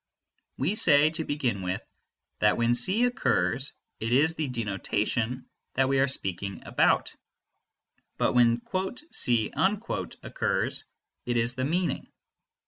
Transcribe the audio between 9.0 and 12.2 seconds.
"C" occurs, it is the meaning.